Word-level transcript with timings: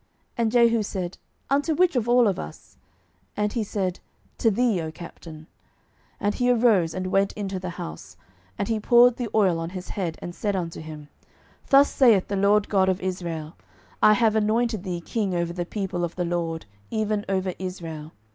And 0.35 0.51
Jehu 0.51 0.81
said, 0.81 1.19
Unto 1.51 1.75
which 1.75 1.95
of 1.95 2.09
all 2.09 2.27
us? 2.27 2.75
And 3.37 3.53
he 3.53 3.63
said, 3.63 3.99
To 4.39 4.49
thee, 4.49 4.81
O 4.81 4.91
captain. 4.91 5.41
12:009:006 6.19 6.19
And 6.21 6.33
he 6.33 6.49
arose, 6.49 6.93
and 6.95 7.05
went 7.11 7.33
into 7.33 7.59
the 7.59 7.69
house; 7.69 8.17
and 8.57 8.67
he 8.67 8.79
poured 8.79 9.17
the 9.17 9.29
oil 9.35 9.59
on 9.59 9.69
his 9.69 9.89
head, 9.89 10.17
and 10.19 10.33
said 10.33 10.55
unto 10.55 10.81
him, 10.81 11.09
Thus 11.69 11.93
saith 11.93 12.29
the 12.29 12.35
LORD 12.35 12.67
God 12.67 12.89
of 12.89 12.99
Israel, 12.99 13.55
I 14.01 14.13
have 14.13 14.35
anointed 14.35 14.81
thee 14.83 15.01
king 15.01 15.35
over 15.35 15.53
the 15.53 15.67
people 15.67 16.03
of 16.03 16.15
the 16.15 16.25
LORD, 16.25 16.65
even 16.89 17.23
over 17.29 17.53
Israel. 17.59 18.11